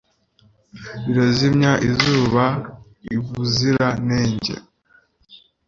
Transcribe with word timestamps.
Zirazimya 1.03 1.71
izuba 1.89 2.43
i 3.15 3.17
Buzira 3.23 3.87
nenge. 4.07 4.55